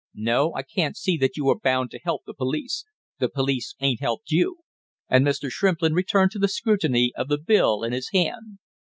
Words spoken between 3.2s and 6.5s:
police ain't helped you." And Mr. Shrimplin returned to the